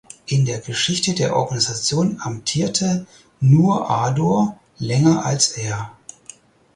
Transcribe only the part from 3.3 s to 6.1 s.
nur Ador länger als er.